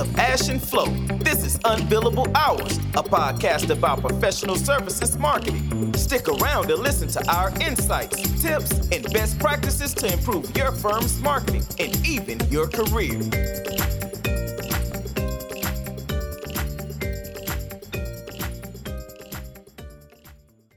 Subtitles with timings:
[0.00, 0.86] of Ash and Flo.
[1.18, 5.92] This is Unbillable Hours, a podcast about professional services marketing.
[5.92, 11.20] Stick around to listen to our insights, tips, and best practices to improve your firm's
[11.20, 13.20] marketing and even your career.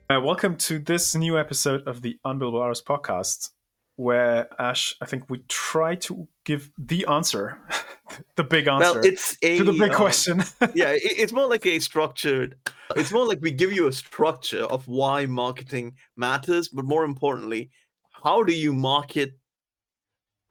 [0.10, 3.52] Uh, welcome to this new episode of the Unbillable Hours podcast,
[3.96, 7.58] where Ash, I think we try to give the answer,
[8.36, 10.44] the big answer Well, it's a to the big uh, question.
[10.74, 12.56] yeah, it, it's more like a structured.
[12.96, 17.72] It's more like we give you a structure of why marketing matters, but more importantly,
[18.12, 19.38] how do you market?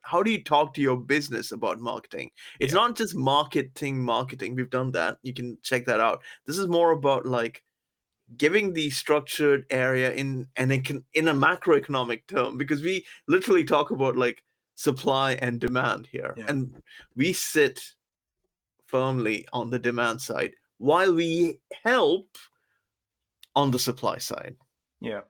[0.02, 2.30] How do you talk to your business about marketing?
[2.58, 4.56] It's not just marketing, marketing.
[4.56, 5.18] We've done that.
[5.22, 6.22] You can check that out.
[6.46, 7.62] This is more about like
[8.36, 13.64] giving the structured area in and it can in a macroeconomic term because we literally
[13.64, 14.42] talk about like
[14.86, 16.46] supply and demand here Yeah.
[16.50, 16.60] and
[17.16, 17.76] we sit
[18.86, 22.26] firmly on the demand side while we help
[23.54, 24.56] on the supply side
[25.00, 25.22] yeah.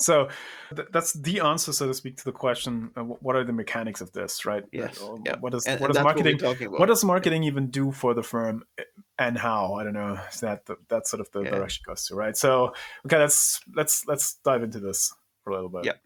[0.00, 0.28] So
[0.76, 4.00] th- that's the answer, so to speak, to the question: uh, What are the mechanics
[4.00, 4.62] of this, right?
[4.72, 5.36] Yes, Uh, yeah.
[5.40, 8.22] What does and, what does that's what marketing what does marketing even do for the
[8.22, 8.84] firm uh,
[9.24, 11.50] and how i don't know is that the, that's sort of the Yeah.
[11.56, 12.72] direction it goes to right so
[13.04, 15.98] okay let's let's let's dive into this for a little bit Yeah.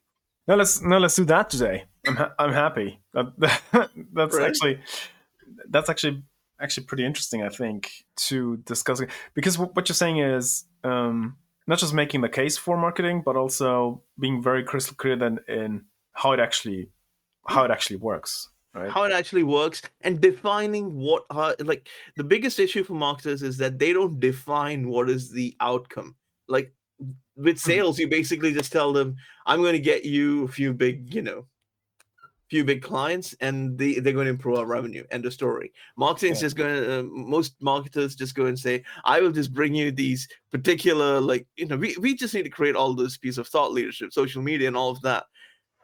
[0.53, 1.84] No let's no let's do that today.
[2.06, 3.00] I'm, ha- I'm happy.
[3.14, 3.27] That,
[4.12, 4.48] that's Right.
[4.48, 4.81] actually
[5.70, 6.22] that's actually
[6.61, 9.11] actually pretty interesting i think to discuss it.
[9.34, 11.36] Because wh- what you're saying is um
[11.67, 15.84] not just making the case for marketing but also being very crystal clear then in
[16.12, 16.89] how it actually
[17.48, 18.91] how it actually works right?
[18.91, 23.56] How it actually works and defining what are like the biggest issue for marketers is
[23.58, 26.14] that they don't define what is the outcome.
[26.48, 26.73] Like
[27.36, 31.12] with sales you basically just tell them i'm going to get you a few big
[31.14, 31.47] you know
[32.53, 35.03] few big clients and they, they're going to improve our revenue.
[35.11, 35.73] End of story.
[35.97, 36.45] Marketing is Yeah.
[36.48, 39.90] just going to uh, most marketers just go and say i will just bring you
[39.90, 43.48] these particular like you know we, we just need to create all this piece of
[43.48, 45.24] thought leadership social media and all of that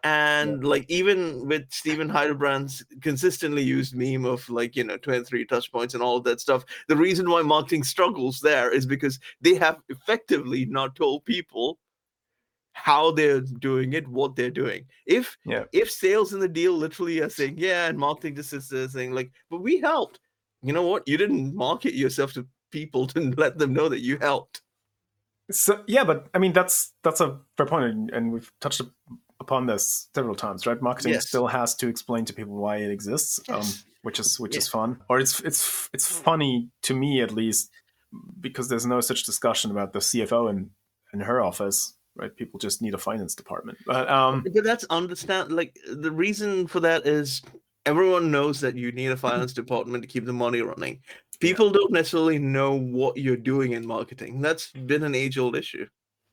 [0.04, 5.70] and like even with Stephen Heidelbrand's consistently used meme of like you know 23 touch
[5.72, 9.54] points and all of that stuff, the reason why marketing struggles there is because they
[9.54, 11.78] have effectively not told people
[12.72, 14.86] how they're doing it, what they're doing.
[15.06, 15.64] If Yeah.
[15.72, 19.30] if sales in the deal literally are saying yeah, and marketing just is saying like,
[19.50, 20.20] but we helped.
[20.62, 21.06] You know what?
[21.08, 24.62] You didn't market yourself to people to let them know that you helped.
[25.50, 28.92] So yeah, but I mean that's that's a fair point, and- and we've touched up-
[29.40, 30.80] upon this several times, right?
[30.82, 31.28] Marketing Yes.
[31.28, 33.64] still has to explain to people why it exists, um,
[34.02, 34.58] which is which Yeah.
[34.58, 37.70] is fun, or it's it's it's funny to me at least
[38.40, 40.70] because there's no such discussion about the CFO in
[41.12, 42.34] in her office, right?
[42.36, 46.80] People just need a finance department, but um, But that's understand like the reason for
[46.80, 47.42] that is
[47.86, 51.00] everyone knows that you need a finance department to keep the money running.
[51.40, 54.40] People don't necessarily know what you're doing in marketing.
[54.40, 55.86] That's been an age old issue.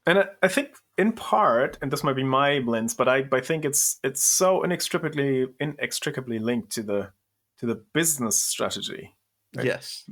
[0.05, 3.41] And I, I think in part, and this might be my lens, but I I
[3.41, 7.11] think it's it's so inextricably inextricably linked to the
[7.59, 9.15] to the business strategy.
[9.55, 9.65] Right.
[9.65, 10.09] Yes.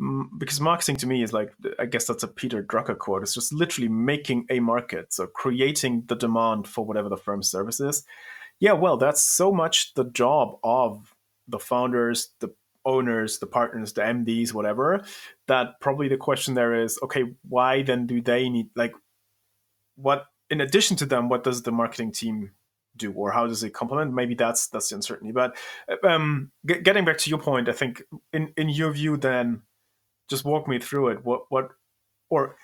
[0.00, 3.34] Mm, because marketing to me is like i guess that's a peter drucker quote it's
[3.34, 8.04] just literally making a market so creating the demand for whatever the firm's service is
[8.58, 11.14] yeah well that's so much the job of
[11.46, 12.52] the founders the
[12.84, 15.04] owners the partners the mds whatever
[15.46, 18.92] that probably the question there is okay why then do they need like
[19.96, 22.50] what in addition to them what does the marketing team
[22.96, 24.14] do or how does it complement?
[24.14, 25.56] Maybe that's that's the uncertainty but
[26.04, 29.62] um g- getting back to your point i think in in your view then
[30.28, 31.24] just walk me through it.
[31.24, 31.70] What what
[32.30, 32.56] or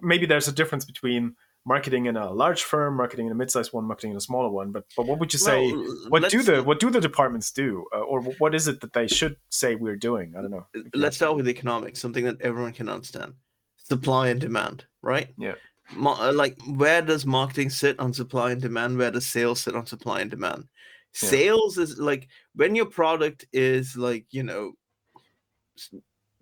[0.00, 1.36] maybe there's a difference between
[1.66, 4.70] marketing in a large firm marketing in a mid-sized one marketing in a smaller one
[4.70, 7.86] but but what would you say Well, what do the what do the departments do
[7.94, 11.16] uh, or what is it that they should say we're doing i don't know let's
[11.16, 13.34] start with economics, something that everyone can understand.
[13.76, 15.28] Supply and demand, right?
[15.36, 15.54] Yeah.
[15.94, 18.96] Ma- uh, like where does marketing sit on supply and demand?
[18.96, 20.64] Where does sales sit on supply and demand?
[21.22, 21.28] Yeah.
[21.28, 24.72] Sales is like when your product is like, you know,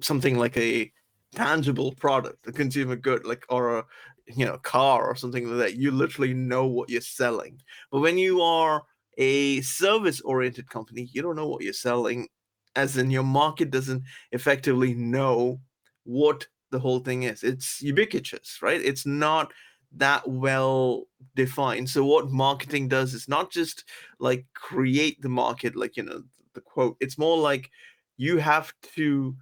[0.01, 0.93] something like a
[1.35, 3.85] tangible product, a consumer good, like or a
[4.27, 7.61] you know, car or something like that, you literally know what you're selling.
[7.91, 8.83] But when you are
[9.19, 12.29] a service oriented company, you don't know what you're selling,
[12.77, 15.61] as in your market doesn't effectively know
[16.05, 17.43] what the whole thing is.
[17.43, 18.81] It's ubiquitous, right?
[18.81, 19.53] It's not
[19.97, 21.05] that well
[21.37, 21.91] defined.
[21.91, 23.85] So what marketing does is not just
[24.19, 26.23] like create the market, like you know,
[26.55, 26.97] the quote.
[27.01, 27.71] It's more like
[28.17, 29.37] you have to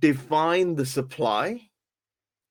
[0.00, 1.60] define the supply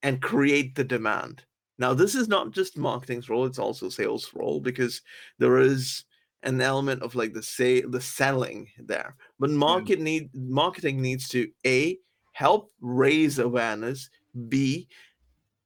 [0.03, 1.43] and create the demand.
[1.77, 5.01] Now, this is not just marketing's role, it's also sales role because
[5.39, 6.03] there is
[6.43, 10.05] an element of like the say the selling there but market yeah.
[10.05, 11.95] need marketing needs to a
[12.31, 14.09] help raise awareness
[14.49, 14.87] b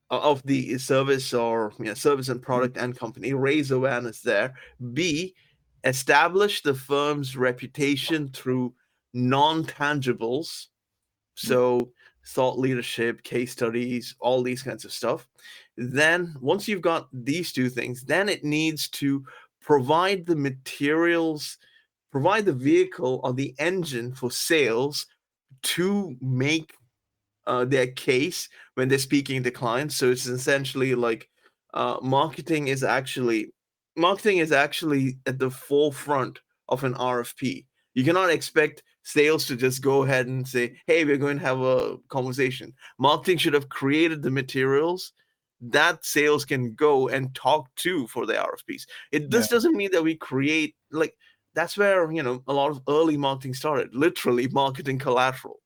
[0.10, 2.46] of the service or you know, service and mm-hmm.
[2.46, 4.54] product and company raise awareness there
[4.92, 5.34] b
[5.86, 8.74] establish the firm's reputation through
[9.14, 10.68] non-tangibles.
[11.36, 11.92] So
[12.28, 15.28] thought leadership case studies all these kinds of stuff
[15.78, 19.24] then once you've got these two things then it needs to
[19.66, 21.58] provide the materials,
[22.12, 25.08] provide the vehicle or the engine for sales
[25.64, 26.76] to make
[27.48, 29.96] uh, their case when they're speaking to clients.
[29.96, 31.28] So it's essentially like
[31.74, 33.54] uh, marketing is actually
[33.98, 36.40] marketing is actually at the forefront
[36.70, 37.66] of an RFP.
[37.96, 41.62] You cannot expect sales to just go ahead and say, "Hey, we're going to have
[41.62, 45.14] a conversation." Marketing should have created the materials
[45.62, 48.84] that sales can go and talk to for the RFPs.
[49.12, 49.56] It this yeah.
[49.56, 51.16] doesn't mean that we create like
[51.54, 55.60] that's where you know a lot of early marketing started, literally marketing collateral.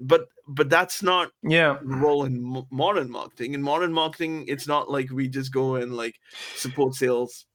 [0.00, 3.54] But but that's not yeah role in modern marketing.
[3.54, 6.16] In modern marketing, it's not like we just go and like
[6.56, 7.46] support sales.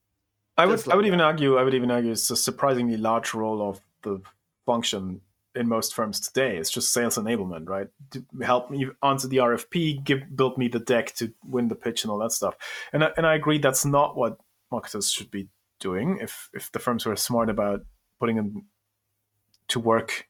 [0.57, 1.07] I would like I would that.
[1.07, 4.21] even argue I would even argue it's a surprisingly large role of the
[4.65, 5.21] function
[5.59, 6.57] in most firms today.
[6.57, 7.87] It's just sales enablement, right?
[8.11, 12.03] To help me answer the RFP, give build me the deck to win the pitch
[12.03, 12.55] and all that stuff.
[12.93, 14.39] And I, and I agree that's not what
[14.71, 16.17] marketers should be doing.
[16.21, 17.81] If if the firms were smart about
[18.19, 18.67] putting them
[19.67, 20.27] to work,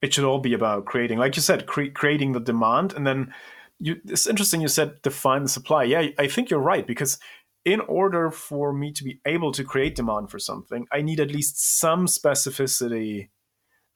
[0.00, 2.92] it should all be about creating, like you said, cre- creating the demand.
[2.92, 3.34] And then
[3.80, 5.82] you, it's interesting you said define the supply.
[5.82, 7.18] Yeah, I think you're right because
[7.64, 11.30] in order for me to be able to create demand for something, I need at
[11.30, 13.30] least some specificity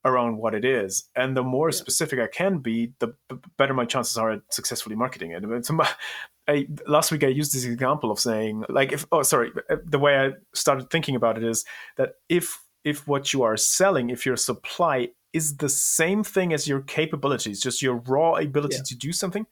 [0.09, 1.05] around what it is.
[1.15, 1.77] And the more yeah.
[1.77, 3.15] specific I can be, the
[3.57, 5.67] better my chances are at successfully marketing it.
[5.67, 5.89] So my,
[6.49, 9.99] I, last week I used this example of saying, like, if oh sorry, uh, the
[9.99, 11.65] way I started thinking about it is
[11.97, 16.67] that if if what you are selling, if your supply is the same thing as
[16.67, 18.83] your capabilities, just your raw ability yeah.
[18.87, 19.47] to do something,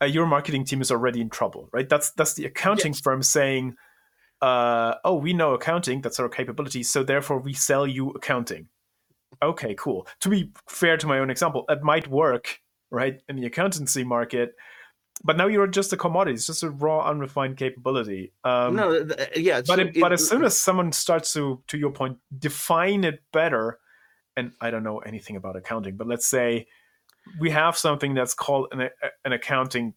[0.00, 1.88] uh, your marketing team is already in trouble, right?
[1.88, 3.00] That's that's the accounting yes.
[3.00, 3.76] firm saying,
[4.40, 8.68] uh, "Oh, we know accounting; that's our capability, so therefore we sell you accounting."
[9.42, 10.06] Okay, cool.
[10.20, 12.60] To be fair to my own example, it might work,
[12.90, 14.54] right, in the accountancy market.
[15.24, 16.34] But now you're just a commodity.
[16.34, 18.32] It's just a raw, unrefined capability.
[18.44, 19.60] Um, no, th- yeah.
[19.66, 23.22] But it, it, but as soon as someone starts to, to your point, define it
[23.32, 23.78] better,
[24.36, 26.66] and I don't know anything about accounting, but let's say
[27.38, 28.88] we have something that's called an,
[29.24, 29.94] an accounting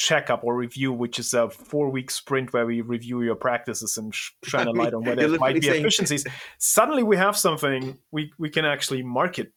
[0.00, 4.14] checkup or review, which is a four week sprint where we review your practices and
[4.44, 6.26] shine a light on where there might be efficiencies.
[6.58, 9.52] Suddenly we have something we, we can actually market.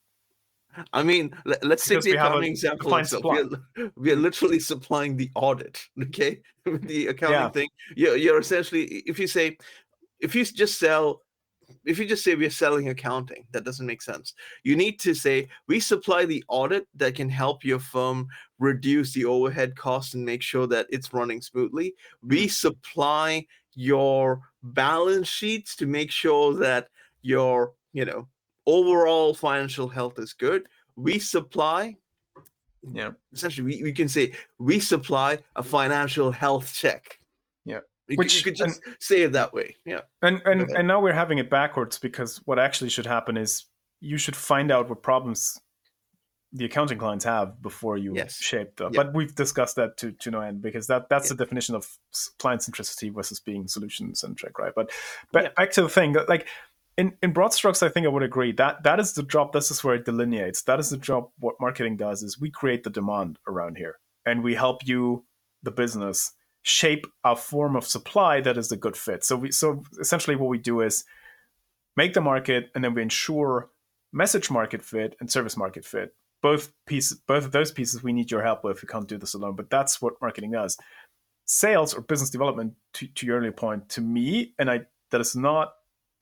[0.92, 2.92] I mean, let's take the accounting example.
[2.92, 6.42] We're, we're literally supplying the audit, okay?
[6.66, 7.50] the accounting yeah.
[7.50, 7.69] thing.
[7.95, 9.57] You're, you're essentially, if you say,
[10.19, 11.22] if you just sell
[11.86, 14.34] if you just say we're selling accounting, that doesn't make sense.
[14.64, 18.28] You need to say we supply the audit that can help your firm
[18.60, 21.96] reduce the overhead costs and make sure that it's running smoothly.
[22.22, 22.50] We mm-hmm.
[22.50, 26.88] supply your balance sheets to make sure that
[27.22, 28.28] your, you know,
[28.66, 30.68] overall financial health is good.
[30.96, 31.96] We supply
[32.92, 37.18] yeah essentially we, we can say we supply a financial health check
[38.08, 39.78] you Which could, you could just and, say it that way.
[39.86, 40.02] Yeah.
[40.22, 43.66] And and and now we're having it backwards because what actually should happen is
[44.02, 45.60] you should find out what problems
[46.52, 48.36] the accounting clients have before you yes.
[48.36, 48.92] shape them.
[48.94, 51.90] But we've discussed that to, to no end because that that's the definition of
[52.38, 54.74] client centricity versus being solution centric, right?
[54.76, 54.92] But
[55.31, 56.48] but back to the thing like
[56.98, 59.52] in, in broad strokes, I think I would agree that that is the job.
[59.52, 60.62] This is where it delineates.
[60.64, 61.04] That is the mm-hmm.
[61.04, 61.30] job.
[61.40, 65.26] What marketing does is we create the demand around here, and we help you,
[65.64, 66.33] the business,
[66.64, 69.24] shape a form of supply that is a good fit.
[69.24, 71.04] So we so essentially what we do is
[71.96, 73.70] make the market and then we ensure
[74.12, 76.16] message market fit and service market fit.
[76.42, 78.82] Both pieces both of those pieces we need your help with.
[78.82, 80.78] We can't do this alone, but that's what marketing does.
[81.46, 85.36] Sales or business development, to, to your earlier point, to me, and I that is
[85.36, 85.74] not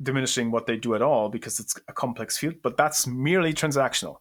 [0.02, 4.18] diminishing what they do at all because it's a complex field, but that's merely transactional.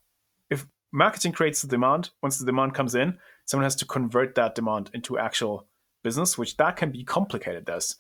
[0.50, 4.55] If marketing creates the demand, once the demand comes in, someone has to convert that
[4.55, 5.67] demand into actual
[6.02, 7.66] business, which that can be complicated.
[7.66, 7.97] There's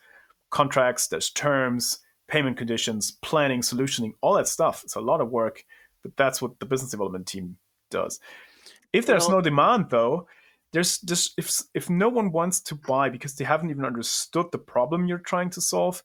[0.50, 4.82] contracts, there's terms, payment conditions, planning, solutioning, all that stuff.
[4.84, 5.64] It's a lot of work,
[6.02, 7.56] but that's what the business development team
[7.90, 8.20] does.
[8.92, 10.26] If there's well, no demand, though,
[10.72, 14.58] there's just if if no one wants to buy because they haven't even understood the
[14.58, 16.02] problem you're trying to solve,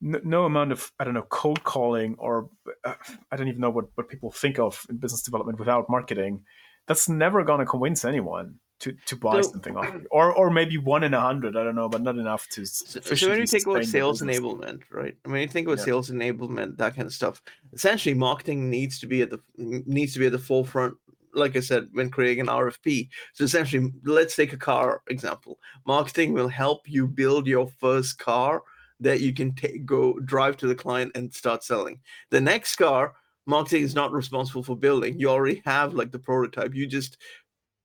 [0.00, 2.50] no, no amount of I don't know cold calling or
[2.84, 2.94] uh,
[3.30, 6.44] I don't even know what what people think of in business development without marketing.
[6.86, 10.06] That's never going to convince anyone to to buy So- something off um, you.
[10.10, 11.56] or or maybe one in a hundred.
[11.56, 12.64] I don't know, but not enough to.
[12.64, 15.16] So, so when you think about sales enablement, right?
[15.24, 15.84] When you think about Yeah.
[15.84, 20.18] sales enablement, that kind of stuff, essentially marketing needs to be at the needs to
[20.20, 20.94] be at the forefront.
[21.32, 25.58] Like I said, when creating an RFP, so essentially, let's take a car example.
[25.84, 28.62] Marketing will help you build your first car
[29.00, 31.98] that you can take go drive to the client and start selling.
[32.30, 33.14] The next car,
[33.46, 35.18] marketing is not responsible for building.
[35.18, 36.72] You already have like the prototype.
[36.72, 37.18] You just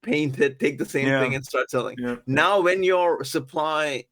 [0.01, 1.22] paint it, take the same Yeah.
[1.22, 2.18] thing, and start selling Yeah.
[2.25, 4.06] now when your supply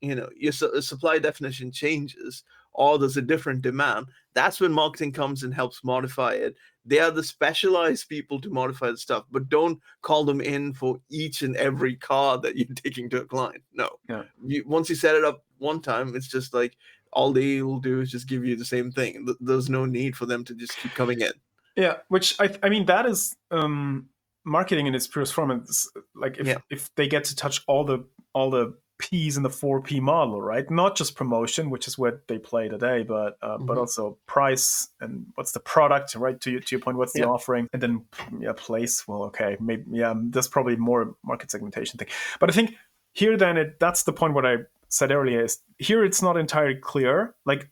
[0.00, 5.12] you know your su- supply definition changes or there's a different demand that's when marketing
[5.12, 9.48] comes and helps modify it they are the specialized people to modify the stuff but
[9.48, 13.62] don't call them in for each and every car that you're taking to a client
[13.74, 14.24] no Yeah.
[14.44, 16.76] you, once you set it up one time it's just like
[17.12, 20.26] all they will do is just give you the same thing there's no need for
[20.26, 21.32] them to just keep coming in
[21.76, 24.08] Yeah, which I I mean that is um
[24.44, 25.50] marketing in its purest form.
[25.50, 26.58] It's like if Yeah.
[26.70, 30.40] if they get to touch all the all the P's in the four P model,
[30.40, 30.70] right?
[30.70, 33.80] Not just promotion, which is what they play today, but uh, but Mhm.
[33.80, 36.40] also price and what's the product, right?
[36.40, 38.06] To your to your point, what's the offering, and then
[38.38, 39.06] yeah, place.
[39.08, 42.08] Well, okay, maybe yeah, there's probably more market segmentation thing,
[42.38, 42.76] but I think
[43.12, 44.58] here then it that's the point what I
[44.88, 47.70] said earlier is here it's not entirely clear, like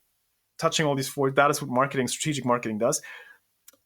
[0.59, 1.31] touching all these four.
[1.31, 3.00] That is what marketing, strategic marketing does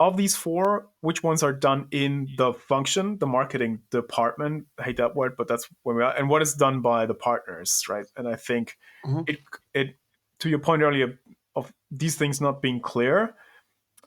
[0.01, 4.67] of these four, which ones are done in the function, the marketing department?
[4.79, 6.15] I hate that word, but that's where we are.
[6.17, 8.07] And what is done by the partners, right?
[8.17, 9.29] And I think Mhm.
[9.29, 9.39] it
[9.73, 9.99] it
[10.41, 11.19] to your point earlier
[11.55, 13.37] of these things not being clear.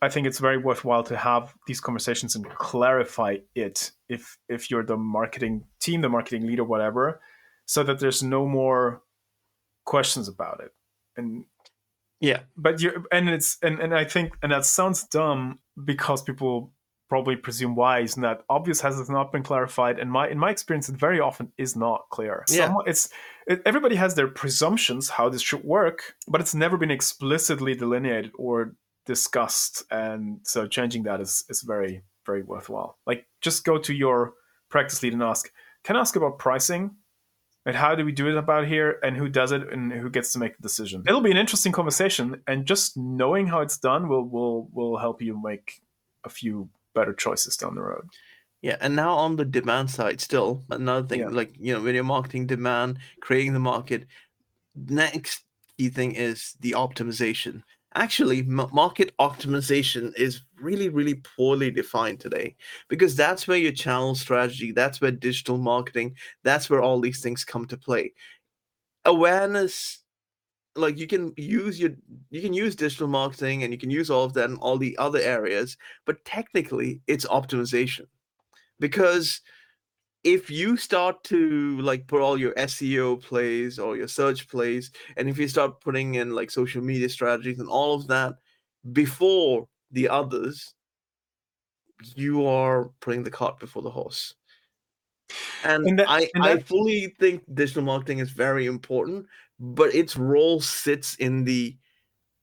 [0.01, 4.85] I think it's very worthwhile to have these conversations and clarify it if if you're
[4.85, 7.21] the marketing team, the marketing leader, whatever,
[7.65, 9.01] so that there's no more
[9.85, 10.71] questions about it.
[11.15, 11.45] And
[12.19, 12.39] yeah.
[12.55, 16.73] But you and it's and, and i think and that sounds dumb because people
[17.09, 20.49] probably presume why isn't that obvious has it not been clarified and my in my
[20.51, 22.43] experience it very often is not clear.
[22.49, 22.65] Yeah.
[22.65, 23.09] Someone- it's
[23.47, 28.31] it, everybody has their presumptions how this should work but it's never been explicitly delineated
[28.37, 32.97] or discussed and so changing that is is very very worthwhile.
[33.05, 34.33] Like just go to your
[34.69, 35.49] practice lead and ask
[35.85, 36.91] can i ask about pricing
[37.67, 38.97] and how do we do it about here?
[39.03, 39.71] And who does it?
[39.71, 41.03] And who gets to make the decision?
[41.05, 45.21] It'll be an interesting conversation and just knowing how it's done will will will help
[45.21, 45.81] you make
[46.23, 48.07] a few better choices down the road.
[48.61, 51.27] Yeah, and now on the demand side, still another thing, Yeah.
[51.29, 54.07] like you know, when you're marketing demand, creating the market,
[54.73, 55.43] next
[55.77, 57.63] key thing is the optimization.
[57.95, 62.55] Actually, market optimization is really, really poorly defined today
[62.89, 67.43] because that's where your channel strategy, that's where digital marketing, that's where all these things
[67.43, 68.13] come to play.
[69.05, 69.99] Awareness,
[70.75, 71.91] like you can use your,
[72.29, 74.95] you can use digital marketing and you can use all of that in all the
[74.97, 78.05] other areas, but technically, it's optimization
[78.79, 79.41] because
[80.27, 85.29] if you start to like put all your SEO plays or your search plays, and
[85.29, 88.35] if you start putting in like social media strategies and all of that
[88.91, 90.73] before the others,
[92.15, 94.35] you are putting the cart before the horse.
[95.63, 99.27] And, And that- I, and I fully think digital marketing is very important,
[99.61, 101.77] but its role sits in the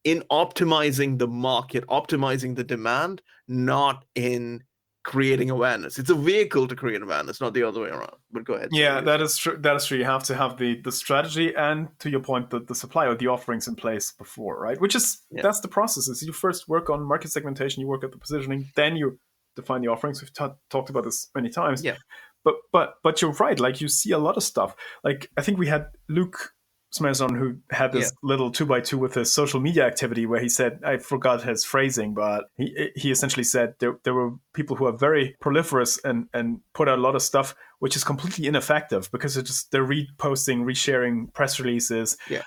[0.04, 4.62] in optimizing the market, optimizing the demand, not in
[5.04, 5.98] creating awareness.
[5.98, 8.16] It's a vehicle to create awareness, not the other way around.
[8.32, 8.70] But go ahead.
[8.72, 11.88] yeah that is true that is true you have to have the the strategy and
[12.00, 15.22] to your point the, the supply or the offerings in place before right which is
[15.30, 15.42] Yeah.
[15.42, 18.70] that's the process is you first work on market segmentation you work at the positioning
[18.74, 19.18] then you
[19.56, 21.96] define the offerings we've ta- talked about this many times Yeah.
[22.44, 25.58] but but but you're right like you see a lot of stuff like i think
[25.58, 26.53] we had luke
[26.94, 30.48] Smason who had this little two by two with his social media activity where he
[30.48, 34.86] said I forgot his phrasing, but he he essentially said there, there were people who
[34.86, 39.10] are very proliferous and and put out a lot of stuff which is completely ineffective
[39.10, 42.16] because it's just they're reposting, resharing press releases.
[42.30, 42.42] Yeah.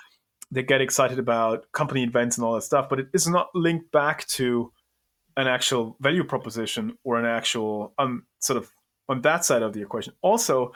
[0.50, 3.92] They get excited about company events and all that stuff, but it is not linked
[3.92, 4.72] back to
[5.36, 8.72] an actual value proposition or an actual um sort of
[9.10, 10.14] on that side of the equation.
[10.22, 10.72] Also,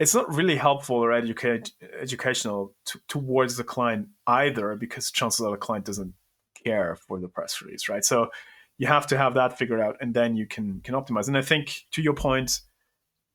[0.00, 5.50] it's not really helpful or educate, educational to, towards the client either because chances are
[5.50, 6.14] the client doesn't
[6.64, 8.04] care for the press release, right?
[8.04, 8.30] So
[8.78, 11.28] you have to have that figured out and then you can can optimize.
[11.28, 12.60] And I think to your point,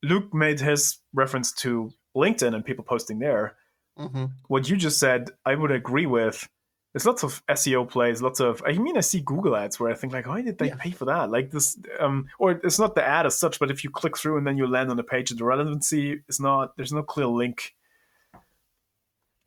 [0.03, 3.55] Luke made his reference to LinkedIn and people posting there.
[3.99, 4.31] Mhm.
[4.47, 6.47] What you just said, I would agree with.
[6.95, 8.63] There's lots of SEO plays, lots of.
[8.65, 10.77] I mean, I see Google ads where I think like, why did they Yeah.
[10.79, 11.29] pay for that?
[11.29, 14.37] Like this, um, or it's not the ad as such, but if you click through
[14.37, 16.77] and then you land on the page, the relevancy is not.
[16.77, 17.75] There's no clear link.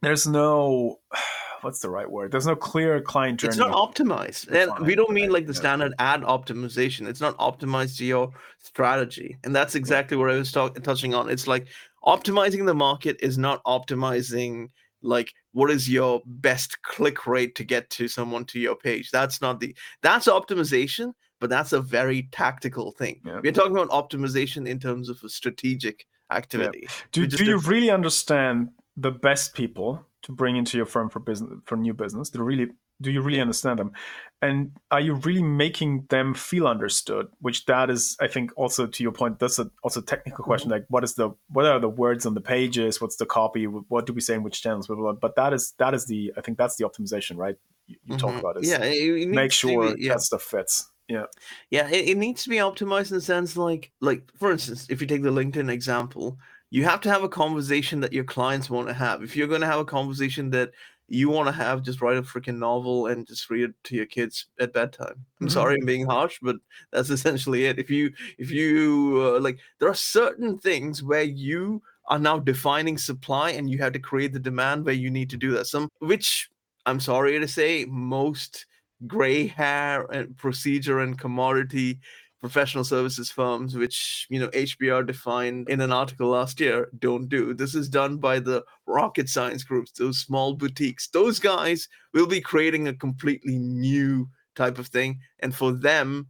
[0.02, 1.00] There's no
[1.62, 2.32] what's the right word?
[2.32, 3.48] There's no clear client journey.
[3.48, 4.48] It's not optimized.
[4.52, 7.08] And we don't mean like the standard ad optimization.
[7.08, 9.38] It's not optimized to your strategy.
[9.42, 11.30] And that's exactly what I was talk- touching on.
[11.30, 11.66] It's like
[12.04, 14.68] optimizing the market is not optimizing
[15.02, 19.10] like what is your best click rate to get to someone to your page.
[19.10, 23.20] That's not the that's optimization, but that's a very tactical thing.
[23.24, 23.40] Yeah.
[23.42, 26.88] We're talking about optimization in terms of a strategic activity.
[27.12, 31.58] do, do you really understand the best people to bring into your firm for business
[31.64, 32.30] for new business?
[32.30, 32.68] Do really
[33.00, 33.92] do you really understand them?
[34.40, 37.26] And are you really making them feel understood?
[37.40, 40.50] Which that is, I think, also to your point, that's a, also a technical Mm-hmm.
[40.50, 40.70] question.
[40.70, 43.00] Like, what is the what are the words on the pages?
[43.00, 43.64] What's the copy?
[43.66, 44.86] What do we say in which channels?
[44.86, 45.20] Blah, blah, blah.
[45.20, 47.56] But that is that is the I think that's the optimization, right?
[47.88, 48.38] You, you talk Mhm.
[48.40, 50.12] about is yeah, it- it make sure be- yeah.
[50.12, 50.88] that stuff fits.
[51.08, 51.24] Yeah.
[51.70, 55.00] Yeah, it, it needs to be optimized in the sense like like for instance, if
[55.00, 56.38] you take the LinkedIn example,
[56.70, 59.22] you have to have a conversation that your clients want to have.
[59.24, 60.70] If you're going to have a conversation that
[61.08, 64.06] you want to have, just write a freaking novel and just read it to your
[64.06, 65.24] kids at bedtime.
[65.40, 65.52] I'm Mhm.
[65.52, 66.56] sorry I'm being harsh, but
[66.92, 67.78] that's essentially it.
[67.78, 72.98] If you if you uh, like there are certain things where you are now defining
[72.98, 75.66] supply and you have to create the demand where you need to do that.
[75.66, 76.48] Some which
[76.86, 78.66] I'm sorry to say most
[79.06, 82.00] gray hair and procedure and commodity
[82.40, 87.52] professional services firms which you know hbr defined in an article last year don't do.
[87.52, 91.08] This is done by the rocket science groups those small boutiques.
[91.08, 96.28] Those guys will be creating a completely new type of thing and for them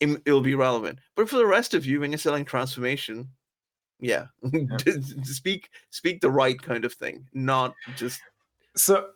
[0.00, 0.98] it'll be relevant.
[1.16, 3.28] But for the rest of you when you're selling transformation
[4.00, 4.26] yeah,
[5.24, 8.20] speak speak the right kind of thing not just
[8.78, 9.08] So,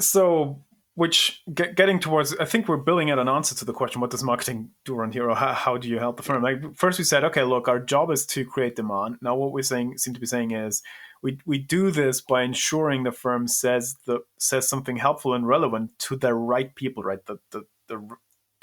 [0.00, 0.60] so
[0.94, 4.10] which get, getting towards, I think we're building out an answer to the question: What
[4.10, 6.42] does marketing do around here, or how, how do you help the firm?
[6.42, 9.18] Like first, we said, okay, look, our job is to create demand.
[9.20, 10.82] Now, what we're saying seem to be saying is,
[11.22, 15.90] we we do this by ensuring the firm says the says something helpful and relevant
[16.00, 17.24] to the right people, right?
[17.26, 18.08] The the the,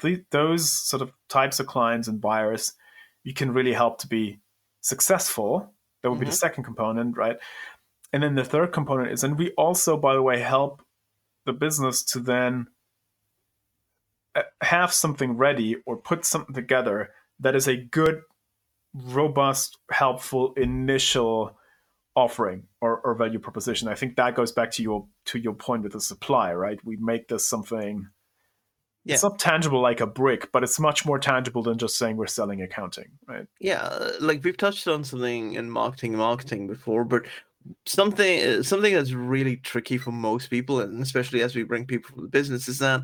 [0.00, 2.72] the those sort of types of clients and buyers,
[3.24, 4.40] you can really help to be
[4.80, 5.72] successful.
[6.02, 6.34] That would be the Mhm.
[6.46, 7.36] second component, right?
[8.12, 10.81] And then the third component is, and we also, by the way, help
[11.46, 12.66] the business to then
[14.34, 18.22] uh, have something ready or put something together that is a good,
[18.94, 21.56] robust, helpful initial
[22.14, 23.88] offering or, or value proposition.
[23.88, 26.78] I think that goes back to your to your point with the supply, right?
[26.84, 28.08] We make this something.
[29.04, 29.14] yeah.
[29.14, 32.26] It's not tangible like a brick, but it's much more tangible than just saying we're
[32.26, 33.46] selling accounting, right?
[33.60, 37.22] yeah like we've touched on something in marketing marketing before but
[37.86, 42.10] something uh, something that's really tricky for most people and especially as we bring people
[42.10, 43.02] from the business is that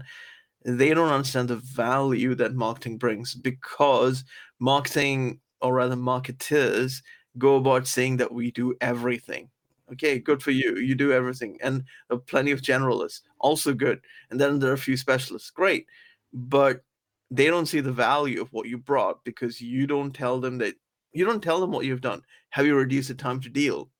[0.64, 4.25] they don't understand the value that marketing brings because
[4.59, 7.03] marketing or rather marketers
[7.37, 9.49] go about saying that we do everything.
[9.92, 11.85] Okay good for you you do everything and
[12.27, 15.87] plenty of generalists also good and then there are a few specialists great
[16.33, 16.83] but
[17.31, 20.75] they don't see the value of what you brought because you don't tell them that
[21.12, 22.23] you don't tell them what you've done.
[22.51, 23.90] Have you reduced the time to deal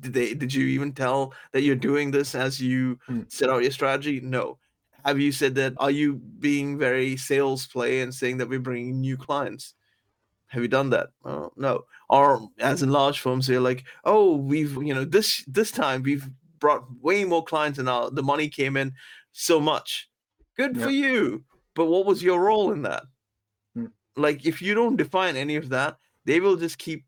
[0.00, 3.30] did they did you even tell that you're doing this as you Mm.
[3.30, 4.20] set out your strategy?
[4.20, 4.58] No.
[5.04, 9.00] Have you said that are you being very sales play and saying that we're bringing
[9.00, 9.74] new clients?
[10.48, 11.08] Have you done that?
[11.24, 11.84] Oh, no.
[12.10, 16.28] Or as in large firms they're like oh we've you know this this time we've
[16.58, 18.92] brought way more clients and our the money came in
[19.32, 20.08] so much.
[20.56, 23.04] Good for you but what was your role in that?
[23.76, 23.92] Mm.
[24.16, 27.04] like if you don't define any of that they will just keep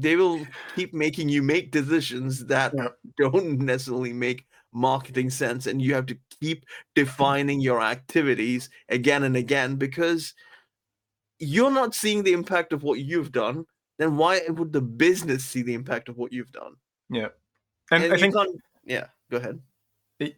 [0.00, 2.88] they will keep making you make decisions that Yeah.
[3.18, 9.36] don't necessarily make marketing sense and you have to keep defining your activities again and
[9.36, 10.34] again because
[11.38, 13.64] you're not seeing the impact of what you've done
[13.98, 16.74] then why would the business see the impact of what you've done?
[17.10, 17.28] Yeah,
[17.90, 18.34] and, And I think
[18.84, 19.60] yeah go ahead.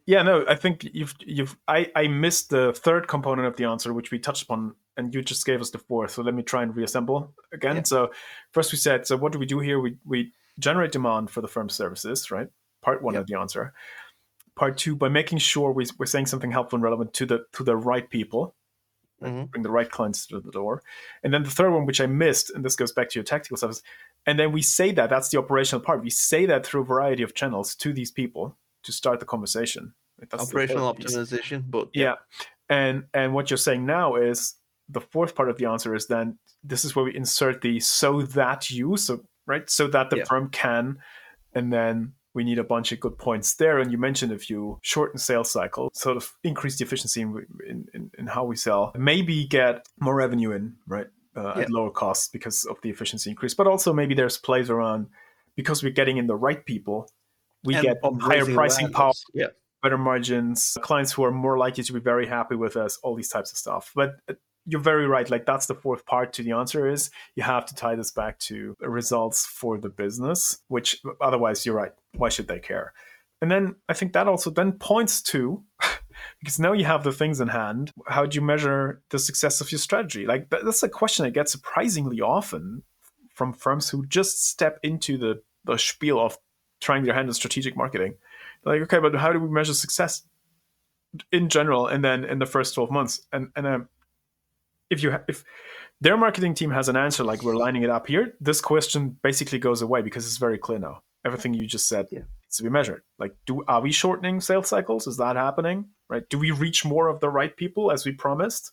[0.06, 3.92] Yeah, no, I think you've you've I I missed the third component of the answer,
[3.92, 6.10] which we touched upon, and you just gave us the fourth.
[6.12, 7.76] So let me try and reassemble again.
[7.76, 7.82] Yeah.
[7.84, 8.10] So
[8.52, 9.80] first we said, so what do we do here?
[9.80, 12.48] We we generate demand for the firm's services, right?
[12.82, 13.20] Part one Yep.
[13.22, 13.72] of the answer.
[14.56, 17.64] Part two, by making sure we, we're saying something helpful and relevant to the to
[17.64, 18.54] the right people?
[19.22, 19.50] Mhm.
[19.50, 20.82] bring the right clients to the door.
[21.22, 23.58] And then the third one, which I missed, and this goes back to your tactical
[23.58, 23.82] stuff, is,
[24.24, 26.02] and then we say that that's the operational part.
[26.02, 29.92] We say that through a variety of channels to these people to start the conversation.
[30.30, 31.14] That's operational piece.
[31.14, 32.14] optimization but Yeah.
[32.70, 34.54] And and what you're saying now is
[34.90, 38.22] the fourth part of the answer is then this is where we insert the so
[38.22, 40.24] that you, so right, so that the Yeah.
[40.24, 40.98] firm can,
[41.54, 43.78] and then we need a bunch of good points there.
[43.78, 48.10] And you mentioned a few shorten sales cycle, sort of increase the efficiency in, in,
[48.18, 51.62] in, how we sell, maybe get more revenue in, right, uh, Yeah.
[51.62, 53.54] at lower costs because of the efficiency increase.
[53.54, 55.08] But also maybe there's plays around
[55.56, 57.10] because we're getting in the right people,
[57.64, 59.48] we and get higher pricing power yeah
[59.82, 63.28] better margins, clients who are more likely to be very happy with us, all these
[63.28, 63.92] types of stuff.
[63.94, 64.16] But
[64.70, 65.28] you're very right.
[65.28, 68.38] Like that's the fourth part to the answer is you have to tie this back
[68.40, 71.92] to results for the business, which otherwise you're right.
[72.16, 72.92] Why should they care?
[73.42, 75.64] And then I think that also then points to
[76.40, 77.90] because now you have the things in hand.
[78.06, 80.24] How do you measure the success of your strategy?
[80.24, 82.82] Like that's a question I get surprisingly often
[83.34, 86.38] from firms who just step into the, the spiel of
[86.80, 88.14] trying their hand in strategic marketing.
[88.64, 90.22] Like, okay, but how do we measure success
[91.32, 93.26] in general and then in the first 12 months?
[93.32, 93.88] And and um,
[94.90, 95.44] if you ha- if
[96.00, 99.58] their marketing team has an answer like we're lining it up here, this question basically
[99.58, 101.02] goes away because it's very clear now.
[101.24, 102.20] Everything you just said yeah.
[102.20, 103.02] needs to be measured.
[103.18, 105.06] Like, do are we shortening sales cycles?
[105.06, 105.86] Is that happening?
[106.08, 106.28] Right?
[106.28, 108.72] Do we reach more of the right people as we promised?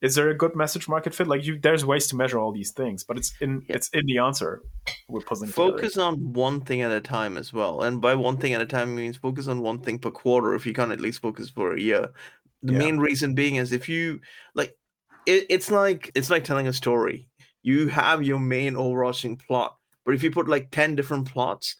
[0.00, 1.28] Is there a good message market fit?
[1.28, 3.76] Like, you, there's ways to measure all these things, but it's in yeah.
[3.76, 4.62] it's in the answer
[5.08, 5.50] we're puzzling.
[5.50, 6.08] Focus together.
[6.08, 8.94] on one thing at a time as well, and by one thing at a time
[8.94, 10.54] means focus on one thing per quarter.
[10.54, 12.08] If you can't at least focus for a year,
[12.62, 12.78] the yeah.
[12.78, 14.20] main reason being is if you
[14.54, 14.74] like
[15.26, 17.28] it, it's like it's like telling a story.
[17.62, 21.76] You have your main overarching plot, but if you put like 10 different plots,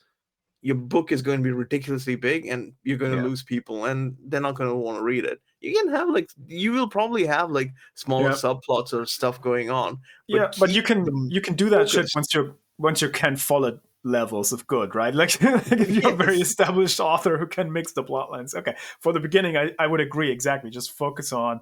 [0.62, 3.24] your book is going to be ridiculously big and you're going to yeah.
[3.24, 5.40] lose people and they're not going to want to read it.
[5.60, 8.36] You can have like you will probably have like smaller yeah.
[8.36, 9.98] subplots or stuff going on.
[10.28, 13.36] But yeah, but you can you can do that shit once you're once you can
[13.36, 15.14] follow levels of good, right?
[15.14, 16.12] Like, like if you're yes.
[16.12, 18.54] a very established author who can mix the plot lines.
[18.54, 18.74] Okay.
[19.00, 20.70] For the beginning, I, I would agree exactly.
[20.70, 21.60] Just focus on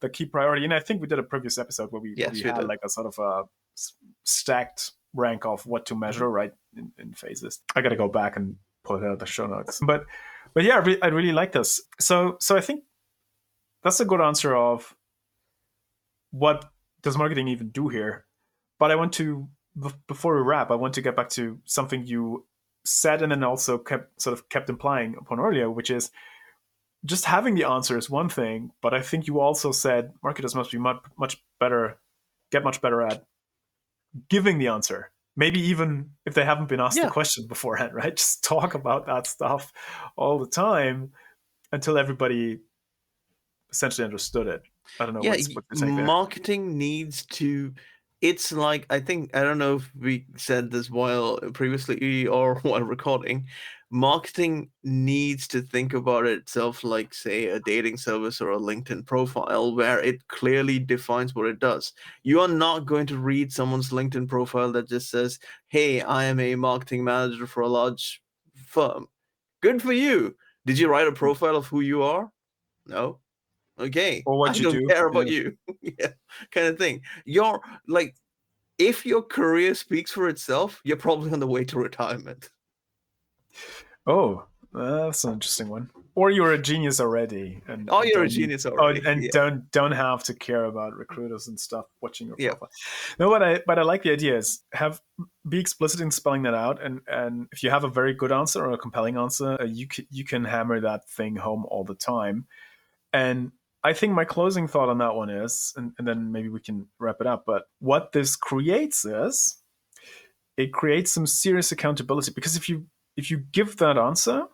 [0.00, 0.64] the key priority.
[0.64, 2.68] And I think we did a previous episode where we, yes, we, we had did.
[2.68, 3.42] like a sort of a
[4.24, 6.34] stacked rank of what to measure, mm-hmm.
[6.34, 7.60] right, in, in, phases.
[7.74, 9.80] I got to go back and put out the show notes.
[9.84, 10.04] But
[10.54, 11.80] but yeah, I really, I really like this.
[12.00, 12.84] So so I think
[13.82, 14.94] that's a good answer of
[16.30, 16.70] what
[17.02, 18.26] does marketing even do here.
[18.78, 19.48] But I want to
[20.06, 22.46] before we wrap, I want to get back to something you
[22.84, 26.10] said and then also kept sort of kept implying upon earlier, which is
[27.04, 30.72] just having the answer is one thing, but I think you also said marketers must
[30.72, 31.98] be much much better,
[32.50, 33.24] get much better at
[34.28, 35.10] giving the answer.
[35.36, 37.04] Maybe even if they haven't been asked yeah.
[37.04, 38.16] the question beforehand, right?
[38.16, 39.72] Just talk about that stuff
[40.16, 41.12] all the time
[41.70, 42.58] until everybody
[43.70, 44.62] essentially understood it.
[44.98, 45.22] I don't know.
[45.22, 47.74] Yeah, what's, marketing needs to.
[48.20, 52.82] It's like I think I don't know if we said this while previously or while
[52.82, 53.46] recording,
[53.90, 59.74] marketing needs to think about itself like say a dating service or a linkedin profile
[59.74, 61.92] where it clearly defines what it does.
[62.22, 66.38] You are not going to read someone's linkedin profile that just says hey i am
[66.40, 68.22] a marketing manager for a large
[68.66, 69.06] firm.
[69.62, 70.36] Good for you.
[70.66, 71.16] Did you write a hmm.
[71.16, 72.30] profile of who you are?
[72.86, 73.20] No.
[73.80, 74.22] Okay.
[74.26, 74.86] Or what I you don't do.
[74.86, 75.32] care about yeah.
[75.32, 75.58] you.
[75.98, 76.08] Yeah
[76.50, 77.00] kind of thing.
[77.24, 78.14] You're like
[78.78, 82.50] if your career speaks for itself you're probably on the way to retirement
[84.06, 85.90] Oh, that's an interesting one.
[86.14, 89.30] Or you're a genius already, and oh, you're a genius oh, already, oh, and yeah.
[89.32, 92.70] don't don't have to care about recruiters and stuff watching your profile.
[92.72, 93.14] Yeah.
[93.20, 95.00] No, what I but I like the idea is have
[95.48, 98.64] be explicit in spelling that out, and and if you have a very good answer
[98.64, 101.94] or a compelling answer, uh, you can you can hammer that thing home all the
[101.94, 102.46] time.
[103.12, 103.52] And
[103.84, 106.88] I think my closing thought on that one is, and, and then maybe we can
[106.98, 107.44] wrap it up.
[107.46, 109.56] But what this creates is,
[110.56, 112.86] it creates some serious accountability because if you
[113.18, 114.44] if you give that answer,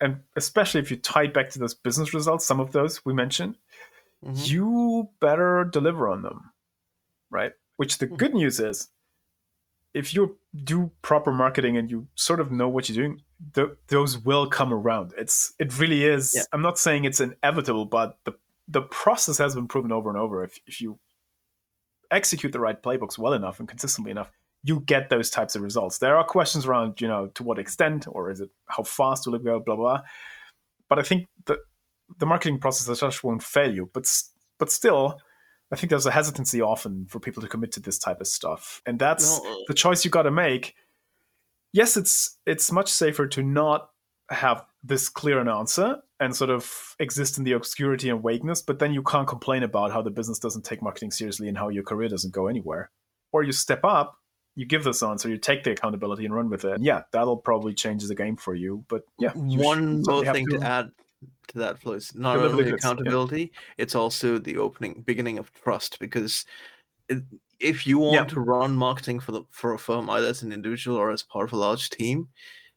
[0.00, 3.56] and especially if you tie back to those business results, some of those we mentioned,
[4.24, 4.34] mm-hmm.
[4.36, 6.50] you better deliver on them,
[7.30, 7.52] right?
[7.76, 8.16] Which the mm-hmm.
[8.16, 8.88] good news is,
[9.92, 13.20] if you do proper marketing and you sort of know what you're doing,
[13.54, 15.12] th- those will come around.
[15.18, 16.32] It's it really is.
[16.34, 16.44] Yeah.
[16.50, 18.32] I'm not saying it's inevitable, but the
[18.66, 20.42] the process has been proven over and over.
[20.42, 20.98] If if you
[22.10, 24.32] execute the right playbooks well enough and consistently enough,
[24.64, 25.98] you get those types of results.
[25.98, 29.34] There are questions around, you know, to what extent, or is it how fast will
[29.34, 30.00] it go, blah blah.
[30.88, 31.58] But I think the
[32.18, 33.90] the marketing process as such won't fail you.
[33.92, 34.10] But
[34.58, 35.20] but still,
[35.70, 38.80] I think there's a hesitancy often for people to commit to this type of stuff,
[38.86, 39.52] and that's no.
[39.52, 40.74] Uh, the choice you got to make.
[41.74, 43.90] Yes, it's it's much safer to not
[44.30, 48.78] have this clear an answer and sort of exist in the obscurity and vagueness, but
[48.78, 51.82] then you can't complain about how the business doesn't take marketing seriously and how your
[51.82, 52.90] career doesn't go anywhere.
[53.32, 54.16] Or you step up
[54.56, 56.80] you give this answer, you take the accountability and run with it.
[56.80, 58.84] Yeah, that'll probably change the game for you.
[58.88, 60.90] But yeah, one more thing to, to, add
[61.48, 63.60] to that Flo is not only accountability, yeah.
[63.78, 66.44] it's also the opening beginning of trust because
[67.60, 68.24] if you want yeah.
[68.34, 71.46] to run marketing for the for a firm either as an individual or as part
[71.46, 72.28] of a large team,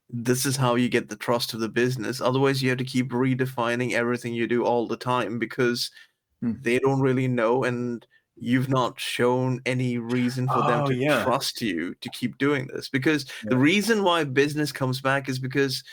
[0.09, 2.21] this is how you get the trust of the business.
[2.21, 5.91] Otherwise, you have to keep redefining everything you do all the time because
[6.41, 6.53] hmm.
[6.61, 8.05] they don't really know and
[8.39, 11.23] you've not shown any reason for them oh, to yeah.
[11.23, 13.49] trust you to keep doing this because yeah.
[13.49, 15.83] the reason why business comes back is because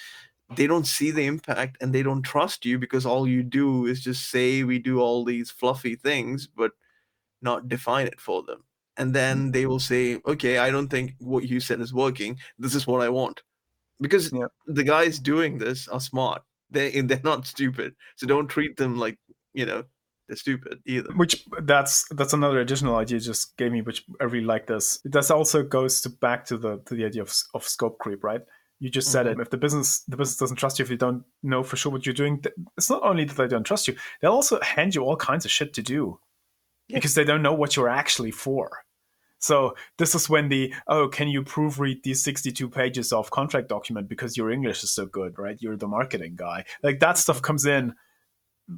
[0.57, 4.03] they don't see the impact and they don't trust you because all you do is
[4.03, 6.73] just say we do all these fluffy things but
[7.41, 8.63] not define it for them
[8.97, 9.53] and then mm.
[9.53, 13.01] they will say okay i don't think what you said is working this is what
[13.01, 13.43] i want
[14.01, 14.47] because Yeah.
[14.67, 19.19] the guys doing this are smart they they're not stupid so don't treat them like
[19.55, 19.85] you know
[20.33, 21.11] stupid either.
[21.15, 25.01] Which that's that's another additional idea you just gave me which i really like this.
[25.05, 28.41] This also goes to back to the to the idea of, of scope creep right?
[28.81, 29.41] You just said mm-hmm.
[29.41, 29.43] it.
[29.43, 32.07] If the business the business doesn't trust you if you don't know for sure what
[32.07, 32.43] you're doing
[32.77, 35.51] it's not only that they don't trust you they'll also hand you all kinds of
[35.51, 36.19] shit to do
[36.89, 36.97] Yeah.
[36.97, 38.85] because they don't know what you're actually for.
[39.39, 44.09] So this is when the oh can you proofread these 62 pages of contract document
[44.09, 45.61] because your english is so good right?
[45.61, 46.65] You're the marketing guy.
[46.83, 47.95] Like that stuff comes in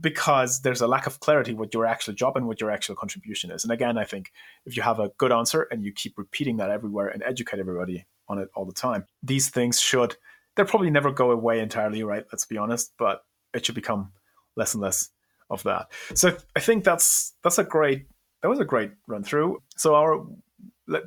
[0.01, 3.51] because there's a lack of clarity what your actual job and what your actual contribution
[3.51, 3.63] is.
[3.65, 4.33] And again, I think
[4.65, 8.07] if you have a good answer and you keep repeating that everywhere and educate everybody
[8.29, 10.17] on it all the time, these things should
[10.57, 12.25] they'll probably never go away entirely, right?
[12.33, 13.21] Let's be honest, but
[13.55, 14.13] it should become
[14.57, 15.11] less and less
[15.51, 15.93] of that.
[16.15, 18.07] So I think that's that's a great
[18.43, 19.63] that was a great run through.
[19.77, 20.27] So our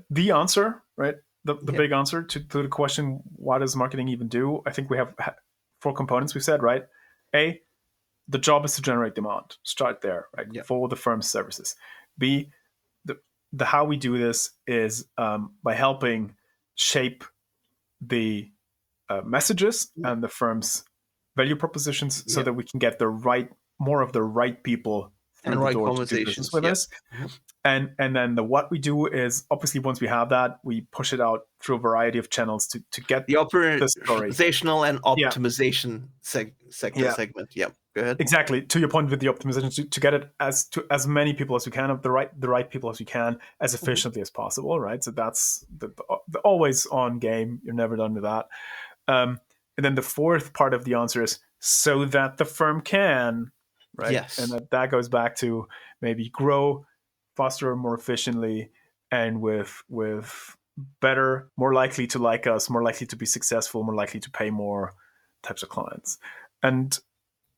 [0.09, 1.15] the answer, right?
[1.45, 1.77] The, the Yeah.
[1.77, 4.61] big answer to, to the question, what does marketing even do?
[4.65, 5.13] I think we have
[5.81, 6.83] four components we said, right?
[7.33, 7.61] A,
[8.29, 9.57] the job is to generate demand.
[9.63, 10.47] Start there, right?
[10.51, 10.61] Yeah.
[10.63, 11.75] For the firm's services.
[12.17, 12.51] B,
[13.05, 13.17] the
[13.51, 16.35] the how we do this is um, by helping
[16.75, 17.23] shape
[18.01, 18.51] the
[19.09, 20.83] uh, messages and the firm's
[21.35, 22.45] value propositions, so Yeah.
[22.45, 25.11] that we can get the right more of the right people
[25.43, 26.71] And the right door to do conversations, with yeah.
[26.71, 26.87] us.
[27.13, 27.39] Mhm.
[27.63, 31.13] And and then the what we do is obviously once we have that, we push
[31.13, 35.29] it out through a variety of channels to to get the operational and Yeah.
[35.29, 37.13] optimization seg- sector Yeah.
[37.13, 38.17] segment yeah go ahead.
[38.19, 38.61] Exactly.
[38.61, 41.55] To your point with the optimization to, to get it as to as many people
[41.55, 43.85] as we can of the right the right people as we can as Mm-hmm.
[43.85, 45.03] efficiently as possible right?
[45.03, 47.59] So that's the, the, the always on game.
[47.63, 48.47] You're never done with that.
[49.07, 49.39] Um,
[49.77, 53.51] and then the fourth part of the answer is so that the firm can
[53.95, 54.11] right?
[54.11, 54.37] Yes.
[54.39, 55.67] and that, that goes back to
[56.01, 56.85] maybe grow
[57.35, 58.71] faster more efficiently
[59.11, 60.55] and with with
[61.01, 64.49] better more likely to like us more likely to be successful more likely to pay
[64.49, 64.93] more
[65.43, 66.17] types of clients.
[66.63, 66.97] And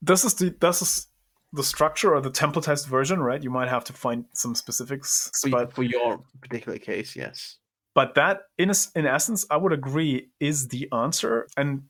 [0.02, 1.08] this is the this is
[1.54, 5.50] the structure or the templatized version right you might have to find some specifics for,
[5.50, 7.58] but for your particular case yes
[7.94, 11.84] but that in in essence i would agree is the answer and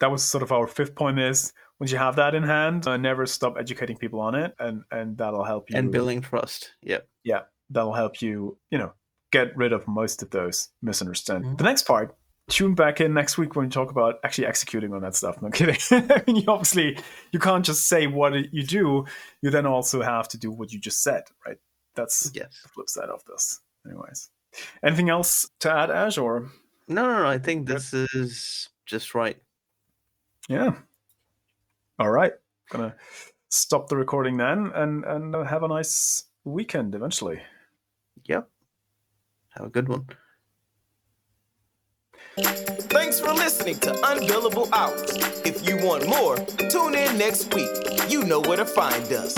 [0.00, 2.96] that was sort of our fifth point is once you have that in hand uh,
[2.96, 7.06] never stop educating people on it and and that'll help you and building trust Yep.
[7.24, 8.92] yeah that'll help you you know
[9.30, 11.58] get rid of most of those misunderstandings Mhm.
[11.58, 12.16] the next part
[12.50, 15.40] tune back in next week when we talk about actually executing on that stuff.
[15.40, 15.76] No kidding.
[16.10, 16.98] I mean you obviously
[17.32, 19.06] you can't just say what you do.
[19.40, 21.56] You then also have to do what you just said right?
[21.94, 22.60] That's yes.
[22.62, 24.30] the flip side of this anyways.
[24.84, 26.50] Anything else to add ash or?
[26.88, 27.76] No no no i think Good.
[27.76, 29.36] this is just right.
[30.48, 30.72] Yeah.
[31.98, 32.32] All right.
[32.70, 32.94] Gonna
[33.48, 37.40] stop the recording then and and have a nice weekend eventually.
[38.24, 38.48] Yep.
[39.50, 40.06] Have a good one
[42.42, 45.10] Thanks for listening to Unbillable Hours.
[45.44, 46.36] If you want more,
[46.68, 47.70] tune in next week.
[48.08, 49.34] You know where to find us.